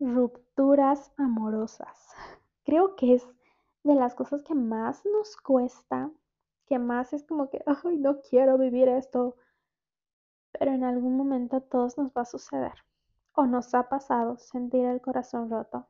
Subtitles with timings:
[0.00, 2.08] Rupturas amorosas.
[2.64, 3.28] Creo que es
[3.84, 6.10] de las cosas que más nos cuesta,
[6.64, 9.36] que más es como que, ay, no quiero vivir esto,
[10.52, 12.72] pero en algún momento a todos nos va a suceder
[13.34, 15.86] o nos ha pasado sentir el corazón roto.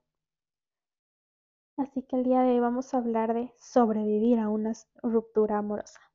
[1.76, 4.72] Así que el día de hoy vamos a hablar de sobrevivir a una
[5.04, 6.09] ruptura amorosa.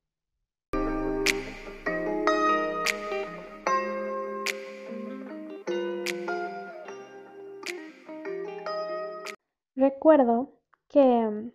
[9.88, 10.49] Recuerdo
[10.88, 11.52] que mm,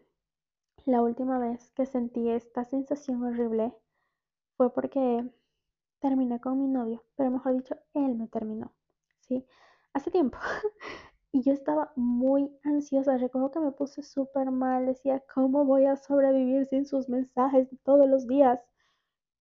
[0.84, 3.75] la última vez que sentí esta sensación horrible
[4.56, 5.29] fue porque
[5.98, 8.73] terminé con mi novio, pero mejor dicho, él me terminó,
[9.23, 9.45] ¿sí?
[9.95, 10.39] Hace tiempo.
[11.33, 13.16] Y yo estaba muy ansiosa.
[13.16, 14.87] Recuerdo que me puse súper mal.
[14.87, 18.61] Decía, ¿cómo voy a sobrevivir sin sus mensajes todos los días?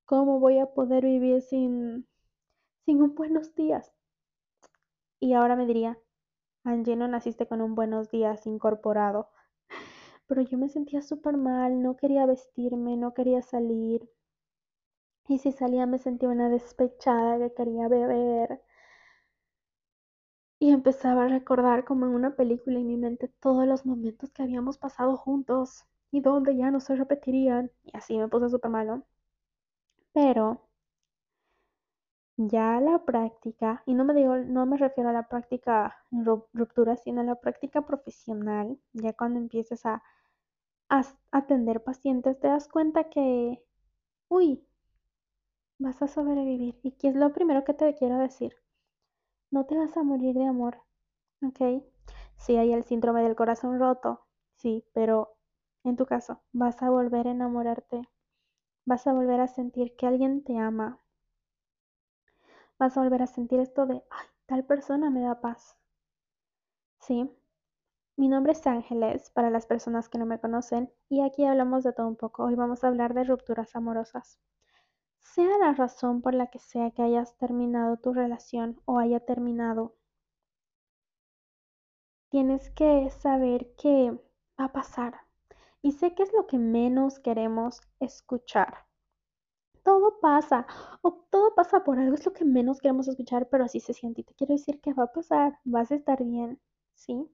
[0.04, 2.06] ¿Cómo voy a poder vivir sin,
[2.84, 3.92] sin un buenos días?
[5.20, 5.98] Y ahora me diría,
[6.66, 9.30] Angie, no naciste con un buenos días incorporado.
[10.26, 14.06] Pero yo me sentía súper mal, no quería vestirme, no quería salir.
[15.28, 18.62] Y si salía me sentía una despechada que quería beber.
[20.58, 24.42] Y empezaba a recordar como en una película en mi mente todos los momentos que
[24.42, 27.70] habíamos pasado juntos y donde ya no se repetirían.
[27.84, 29.02] Y así me puse súper malo.
[30.12, 30.65] Pero
[32.37, 37.20] ya la práctica, y no me digo, no me refiero a la práctica ruptura, sino
[37.23, 40.02] a la práctica profesional, ya cuando empieces a,
[40.90, 43.62] a atender pacientes, te das cuenta que,
[44.29, 44.66] uy,
[45.79, 46.79] vas a sobrevivir.
[46.82, 48.54] ¿Y qué es lo primero que te quiero decir?
[49.51, 50.82] No te vas a morir de amor,
[51.42, 51.82] ¿ok?
[52.37, 54.26] Sí hay el síndrome del corazón roto,
[54.57, 55.37] sí, pero
[55.84, 58.02] en tu caso vas a volver a enamorarte,
[58.87, 61.01] vas a volver a sentir que alguien te ama,
[62.79, 65.77] vas a volver a sentir esto de, ay, tal persona me da paz.
[67.00, 67.31] Sí,
[68.16, 71.93] mi nombre es Ángeles para las personas que no me conocen y aquí hablamos de
[71.93, 72.44] todo un poco.
[72.44, 74.38] Hoy vamos a hablar de rupturas amorosas.
[75.20, 79.97] Sea la razón por la que sea que hayas terminado tu relación o haya terminado,
[82.31, 84.12] tienes que saber que
[84.59, 85.20] va a pasar.
[85.82, 88.85] Y sé que es lo que menos queremos escuchar
[89.86, 90.66] todo pasa
[91.00, 94.22] o todo pasa por algo, es lo que menos queremos escuchar, pero así se siente.
[94.22, 96.60] Y te quiero decir que va a pasar, vas a estar bien,
[96.94, 97.30] ¿sí?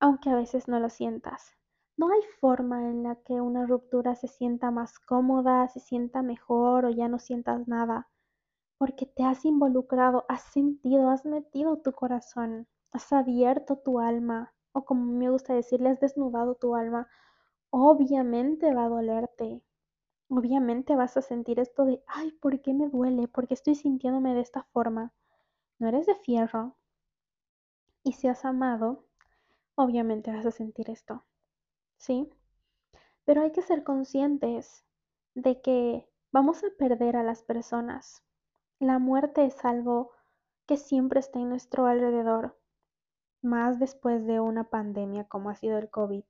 [0.00, 1.54] Aunque a veces no lo sientas.
[1.96, 6.84] No hay forma en la que una ruptura se sienta más cómoda, se sienta mejor
[6.84, 8.08] o ya no sientas nada,
[8.76, 14.84] porque te has involucrado, has sentido, has metido tu corazón, has abierto tu alma, o
[14.84, 17.06] como me gusta decirle, has desnudado tu alma.
[17.70, 19.62] Obviamente va a dolerte,
[20.32, 23.26] Obviamente vas a sentir esto de, ay, ¿por qué me duele?
[23.26, 25.12] ¿Por qué estoy sintiéndome de esta forma?
[25.80, 26.76] No eres de fierro.
[28.04, 29.04] Y si has amado,
[29.74, 31.24] obviamente vas a sentir esto.
[31.96, 32.30] ¿Sí?
[33.24, 34.84] Pero hay que ser conscientes
[35.34, 38.22] de que vamos a perder a las personas.
[38.78, 40.12] La muerte es algo
[40.66, 42.56] que siempre está en nuestro alrededor,
[43.42, 46.24] más después de una pandemia como ha sido el COVID.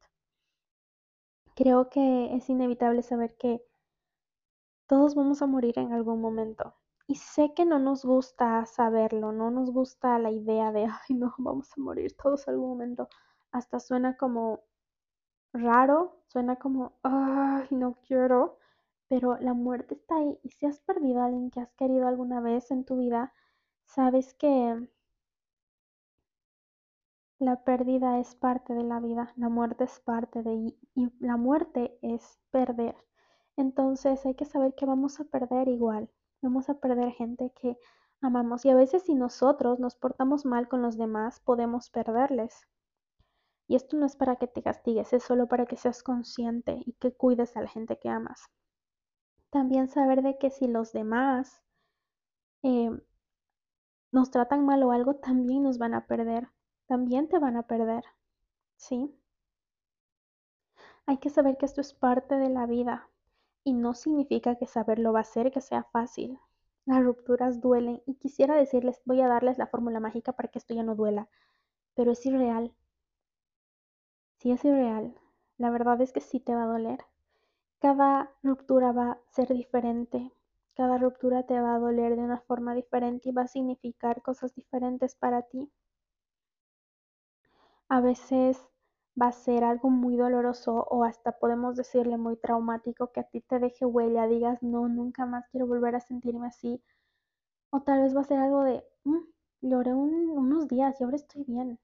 [1.54, 3.62] Creo que es inevitable saber que
[4.90, 6.74] todos vamos a morir en algún momento.
[7.06, 11.32] Y sé que no nos gusta saberlo, no nos gusta la idea de, ay, no,
[11.38, 13.08] vamos a morir todos en algún momento.
[13.52, 14.64] Hasta suena como
[15.52, 18.58] raro, suena como, ay, no quiero.
[19.06, 20.40] Pero la muerte está ahí.
[20.42, 23.32] Y si has perdido a alguien que has querido alguna vez en tu vida,
[23.84, 24.88] sabes que
[27.38, 31.96] la pérdida es parte de la vida, la muerte es parte de y la muerte
[32.02, 32.96] es perder.
[33.56, 36.10] Entonces hay que saber que vamos a perder igual,
[36.42, 37.78] vamos a perder gente que
[38.20, 42.66] amamos y a veces si nosotros nos portamos mal con los demás podemos perderles.
[43.66, 46.94] Y esto no es para que te castigues, es solo para que seas consciente y
[46.94, 48.50] que cuides a la gente que amas.
[49.50, 51.62] También saber de que si los demás
[52.62, 52.90] eh,
[54.12, 56.48] nos tratan mal o algo, también nos van a perder,
[56.86, 58.04] también te van a perder,
[58.76, 59.14] ¿sí?
[61.06, 63.09] Hay que saber que esto es parte de la vida,
[63.64, 66.38] y no significa que saberlo va a hacer que sea fácil.
[66.86, 70.74] Las rupturas duelen y quisiera decirles, voy a darles la fórmula mágica para que esto
[70.74, 71.28] ya no duela,
[71.94, 72.74] pero es irreal.
[74.38, 75.14] Sí es irreal.
[75.58, 77.04] La verdad es que sí te va a doler.
[77.80, 80.32] Cada ruptura va a ser diferente.
[80.74, 84.54] Cada ruptura te va a doler de una forma diferente y va a significar cosas
[84.54, 85.70] diferentes para ti.
[87.88, 88.58] A veces
[89.20, 93.40] va a ser algo muy doloroso o hasta podemos decirle muy traumático que a ti
[93.40, 96.82] te deje huella, digas, no, nunca más quiero volver a sentirme así.
[97.70, 99.18] O tal vez va a ser algo de, mm,
[99.62, 101.78] lloré unos días y ahora estoy bien.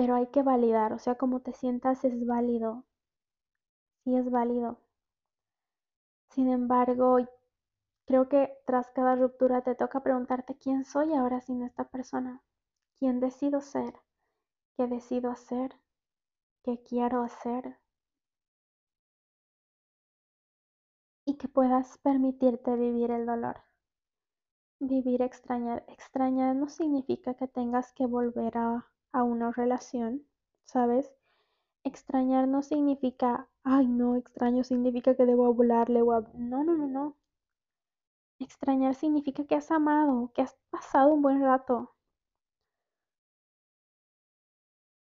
[0.00, 2.86] pero hay que validar, o sea, como te sientas es válido,
[4.04, 4.78] sí es válido.
[6.30, 7.18] Sin embargo,
[8.06, 12.42] creo que tras cada ruptura te toca preguntarte quién soy ahora sin esta persona,
[12.98, 13.94] quién decido ser,
[14.80, 15.76] qué decido hacer,
[16.62, 17.76] qué quiero hacer.
[21.26, 23.60] Y que puedas permitirte vivir el dolor.
[24.78, 25.84] Vivir extrañar.
[25.86, 30.26] Extrañar no significa que tengas que volver a, una relación,
[30.64, 31.12] ¿sabes?
[31.84, 37.16] Extrañar no significa, ay no, extraño significa que debo hablarle o No, no, no, no.
[38.38, 41.94] Extrañar significa que has amado, que has pasado un buen rato.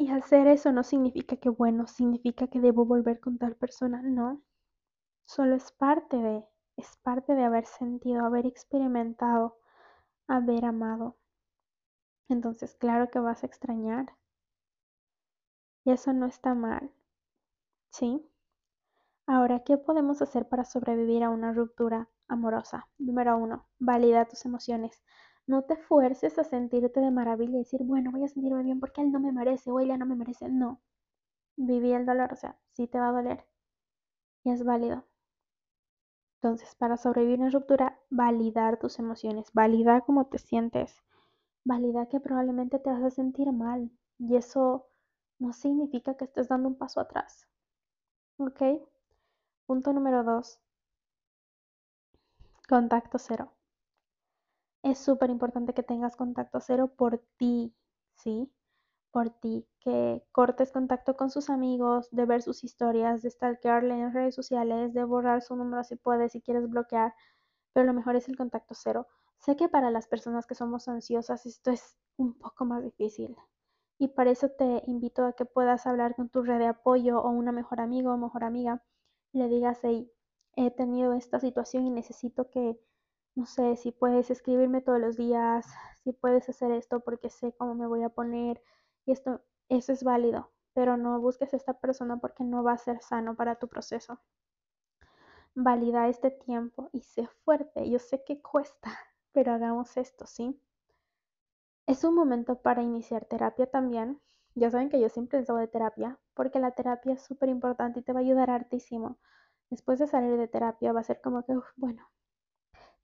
[0.04, 4.02] Y hacer eso no significa que, bueno, significa que debo volver con tal persona.
[4.02, 4.42] No.
[5.24, 6.44] Solo es parte de,
[6.76, 9.56] es parte de haber sentido, haber experimentado,
[10.26, 11.16] haber amado.
[12.28, 14.14] Entonces, claro que vas a extrañar.
[15.86, 16.90] Y eso no está mal.
[17.88, 18.30] ¿Sí?
[19.26, 22.90] Ahora, ¿qué podemos hacer para sobrevivir a una ruptura amorosa?
[22.98, 25.02] Número uno, valida tus emociones.
[25.46, 29.00] No te fuerces a sentirte de maravilla y decir, bueno, voy a sentirme bien porque
[29.00, 30.50] él no me merece o ella no me merece.
[30.50, 30.80] No.
[31.56, 33.44] Viví el dolor, o sea, sí te va a doler.
[34.44, 35.04] Y es válido.
[36.40, 41.02] Entonces, para sobrevivir una ruptura, validar tus emociones, validar cómo te sientes,
[41.64, 43.90] validar que probablemente te vas a sentir mal.
[44.18, 44.86] Y eso
[45.38, 47.48] no significa que estés dando un paso atrás.
[48.38, 48.62] ¿Ok?
[49.66, 50.60] Punto número dos.
[52.68, 53.52] Contacto cero.
[54.84, 57.74] Es súper importante que tengas contacto cero por ti,
[58.16, 58.52] ¿sí?
[59.12, 64.12] Por ti, que cortes contacto con sus amigos, de ver sus historias, de stalkearle en
[64.12, 67.14] redes sociales, de borrar su número si puedes, si quieres bloquear,
[67.72, 69.06] pero lo mejor es el contacto cero.
[69.38, 73.36] Sé que para las personas que somos ansiosas esto es un poco más difícil,
[73.98, 77.30] y para eso te invito a que puedas hablar con tu red de apoyo o
[77.30, 78.82] una mejor amigo o mejor amiga
[79.32, 80.12] le digas, hey,
[80.56, 82.78] he tenido esta situación y necesito que,
[83.34, 85.66] no sé, si puedes escribirme todos los días,
[86.04, 88.62] si puedes hacer esto porque sé cómo me voy a poner
[89.06, 92.78] y esto, eso es válido, pero no busques a esta persona porque no va a
[92.78, 94.20] ser sano para tu proceso.
[95.54, 97.88] Valida este tiempo y sé fuerte.
[97.88, 98.90] Yo sé que cuesta,
[99.32, 100.60] pero hagamos esto, ¿sí?
[101.86, 104.20] Es un momento para iniciar terapia también.
[104.54, 108.02] Ya saben que yo siempre les de terapia, porque la terapia es súper importante y
[108.02, 109.18] te va a ayudar hartísimo.
[109.70, 112.08] Después de salir de terapia va a ser como que, bueno,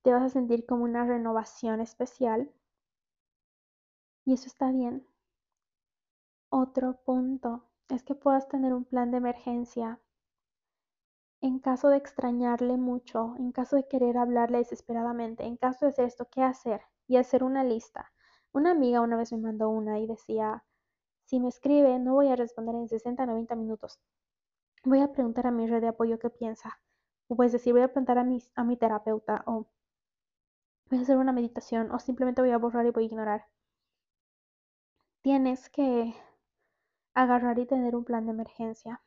[0.03, 2.51] te vas a sentir como una renovación especial.
[4.25, 5.07] Y eso está bien.
[6.51, 10.01] Otro punto es que puedas tener un plan de emergencia.
[11.41, 16.07] En caso de extrañarle mucho, en caso de querer hablarle desesperadamente, en caso de hacer
[16.07, 16.83] esto, ¿qué hacer?
[17.07, 18.13] Y hacer una lista.
[18.53, 20.65] Una amiga una vez me mandó una y decía,
[21.25, 24.01] si me escribe, no voy a responder en 60, 90 minutos.
[24.85, 26.81] Voy a preguntar a mi red de apoyo qué piensa.
[27.29, 29.69] O pues decir, voy a preguntar a mi, a mi terapeuta o
[30.91, 33.47] voy a hacer una meditación o simplemente voy a borrar y voy a ignorar.
[35.23, 36.15] Tienes que
[37.15, 39.01] agarrar y tener un plan de emergencia.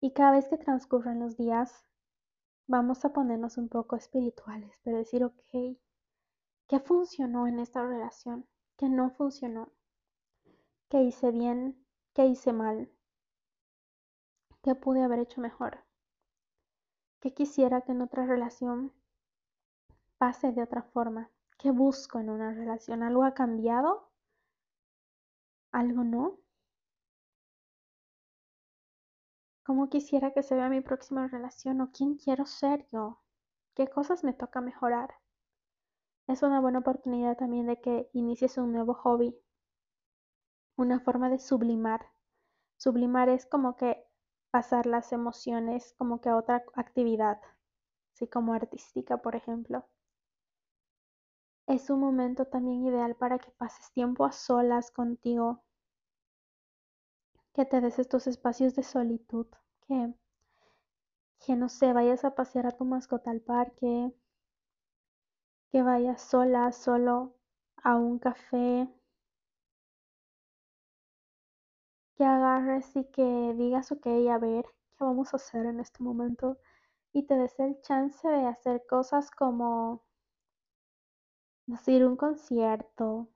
[0.00, 1.84] Y cada vez que transcurran los días,
[2.66, 5.76] vamos a ponernos un poco espirituales, pero decir, ok,
[6.72, 8.46] ¿Qué funcionó en esta relación?
[8.78, 9.70] ¿Qué no funcionó?
[10.88, 11.84] ¿Qué hice bien?
[12.14, 12.90] ¿Qué hice mal?
[14.62, 15.84] ¿Qué pude haber hecho mejor?
[17.20, 18.90] ¿Qué quisiera que en otra relación
[20.22, 21.32] pase de otra forma?
[21.58, 23.02] ¿Qué busco en una relación?
[23.02, 24.08] ¿Algo ha cambiado?
[25.72, 26.38] ¿Algo no?
[29.64, 33.20] ¿Cómo quisiera que se vea mi próxima relación o quién quiero ser yo?
[33.74, 35.12] ¿Qué cosas me toca mejorar?
[36.28, 39.36] Es una buena oportunidad también de que inicies un nuevo hobby,
[40.76, 42.06] una forma de sublimar.
[42.76, 44.06] Sublimar es como que
[44.52, 47.40] pasar las emociones como que a otra actividad,
[48.14, 49.84] así como artística, por ejemplo.
[51.72, 55.62] Es un momento también ideal para que pases tiempo a solas contigo,
[57.54, 59.46] que te des estos espacios de solitud,
[59.88, 60.12] que,
[61.38, 64.12] que no sé, vayas a pasear a tu mascota al parque,
[65.70, 67.36] que vayas sola, solo
[67.82, 68.86] a un café,
[72.16, 76.58] que agarres y que digas, ok, a ver, ¿qué vamos a hacer en este momento?
[77.14, 80.02] Y te des el chance de hacer cosas como,
[81.66, 83.28] decir, un concierto.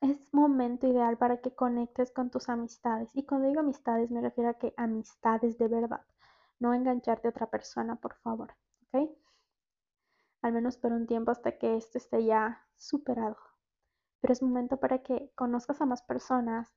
[0.00, 3.10] Es momento ideal para que conectes con tus amistades.
[3.14, 6.04] Y cuando digo amistades me refiero a que amistades de verdad.
[6.58, 8.54] No engancharte a otra persona, por favor.
[8.92, 9.10] ¿Ok?
[10.42, 13.36] al menos por un tiempo hasta que esto esté ya superado.
[14.20, 16.74] Pero es momento para que conozcas a más personas,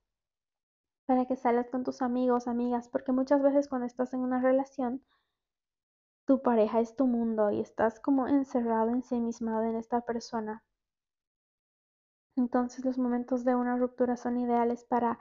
[1.05, 5.03] para que salgas con tus amigos, amigas, porque muchas veces cuando estás en una relación,
[6.25, 10.63] tu pareja es tu mundo y estás como encerrado, ensimismado en esta persona.
[12.35, 15.19] Entonces los momentos de una ruptura son ideales para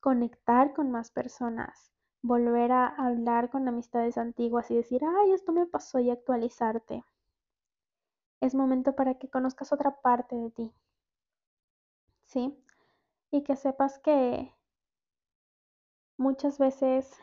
[0.00, 1.92] conectar con más personas,
[2.22, 7.04] volver a hablar con amistades antiguas y decir, ay, esto me pasó y actualizarte.
[8.40, 10.74] Es momento para que conozcas otra parte de ti.
[12.26, 12.58] ¿Sí?
[13.30, 14.52] Y que sepas que
[16.16, 17.16] muchas veces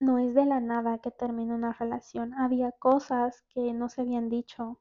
[0.00, 2.34] no es de la nada que termina una relación.
[2.34, 4.80] Había cosas que no se habían dicho.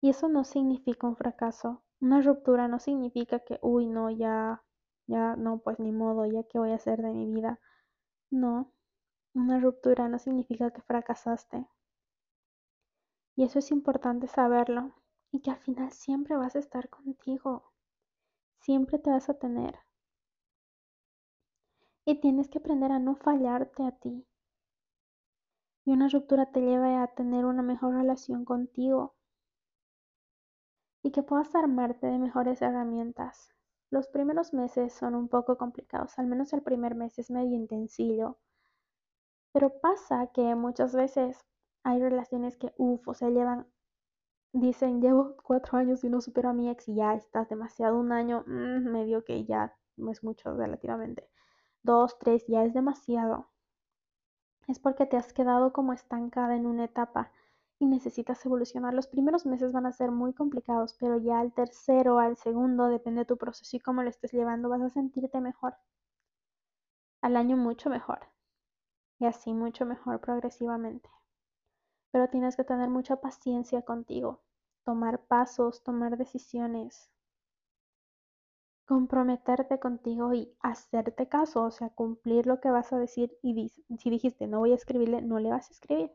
[0.00, 1.82] Y eso no significa un fracaso.
[2.00, 4.62] Una ruptura no significa que, uy, no, ya,
[5.06, 7.60] ya, no, pues ni modo, ya qué voy a hacer de mi vida.
[8.30, 8.72] No,
[9.34, 11.66] una ruptura no significa que fracasaste.
[13.36, 14.94] Y eso es importante saberlo.
[15.32, 17.72] Y que al final siempre vas a estar contigo.
[18.60, 19.78] Siempre te vas a tener.
[22.04, 24.26] Y tienes que aprender a no fallarte a ti.
[25.84, 29.16] Y una ruptura te lleva a tener una mejor relación contigo,
[31.02, 33.50] y que puedas armarte de mejores herramientas.
[33.90, 38.38] Los primeros meses son un poco complicados, al menos el primer mes es medio intensillo.
[39.52, 41.44] Pero pasa que muchas veces
[41.82, 43.66] hay relaciones que, uff, o sea, llevan,
[44.52, 48.12] dicen, llevo cuatro años y no supero a mi ex y ya estás demasiado un
[48.12, 51.28] año, mm, medio que ya no es mucho relativamente.
[51.82, 53.48] Dos, tres, ya es demasiado.
[54.68, 57.32] Es porque te has quedado como estancada en una etapa
[57.80, 58.92] y necesitas evolucionar.
[58.92, 63.20] Los primeros meses van a ser muy complicados, pero ya al tercero, al segundo, depende
[63.20, 65.74] de tu proceso y cómo lo estés llevando, vas a sentirte mejor.
[67.22, 68.20] Al año mucho mejor.
[69.18, 71.08] Y así mucho mejor progresivamente.
[72.12, 74.42] Pero tienes que tener mucha paciencia contigo,
[74.84, 77.10] tomar pasos, tomar decisiones,
[78.84, 84.10] comprometerte contigo y hacerte caso, o sea, cumplir lo que vas a decir y si
[84.10, 86.12] dijiste no voy a escribirle, no le vas a escribir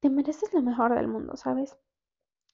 [0.00, 1.76] te mereces lo mejor del mundo, ¿sabes?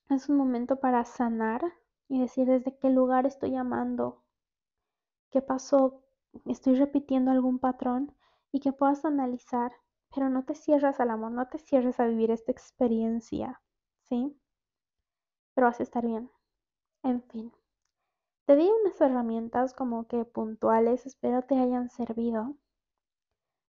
[0.08, 1.62] Es un momento para sanar
[2.08, 4.22] y decir desde qué lugar estoy amando,
[5.30, 6.02] qué pasó,
[6.46, 8.14] estoy repitiendo algún patrón
[8.52, 9.72] y que puedas analizar,
[10.14, 13.60] pero no te cierres al amor, no te cierres a vivir esta experiencia,
[14.02, 14.38] ¿sí?
[15.54, 16.30] Pero vas a estar bien.
[17.02, 17.52] En fin,
[18.46, 22.56] te di unas herramientas como que puntuales, espero te hayan servido.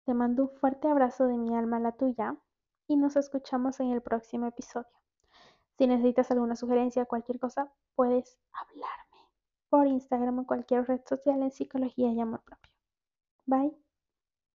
[0.06, 2.38] Te mando un fuerte abrazo de mi alma a la tuya
[2.92, 4.92] y nos escuchamos en el próximo episodio.
[5.78, 9.30] Si necesitas alguna sugerencia, cualquier cosa, puedes hablarme
[9.70, 12.70] por Instagram o cualquier red social en psicología y amor propio.
[13.46, 13.81] Bye.